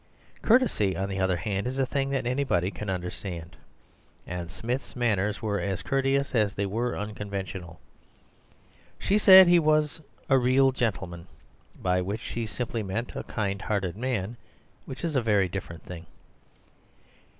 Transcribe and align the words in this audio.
Courtesy, 0.41 0.97
on 0.97 1.09
the 1.09 1.19
other 1.19 1.37
hand, 1.37 1.67
is 1.67 1.77
a 1.77 1.85
thing 1.85 2.09
that 2.09 2.25
anybody 2.25 2.71
can 2.71 2.89
understand, 2.89 3.55
and 4.25 4.49
Smith's 4.49 4.95
manners 4.95 5.43
were 5.43 5.59
as 5.59 5.83
courteous 5.83 6.33
as 6.33 6.55
they 6.55 6.65
were 6.65 6.97
unconventional. 6.97 7.79
She 8.97 9.19
said 9.19 9.47
he 9.47 9.59
was 9.59 10.01
"a 10.27 10.39
real 10.39 10.71
gentleman," 10.71 11.27
by 11.79 12.01
which 12.01 12.21
she 12.21 12.47
simply 12.47 12.81
meant 12.81 13.15
a 13.15 13.21
kind 13.21 13.61
hearted 13.61 13.95
man, 13.95 14.37
which 14.87 15.03
is 15.03 15.15
a 15.15 15.21
very 15.21 15.47
different 15.47 15.83
thing. 15.83 16.07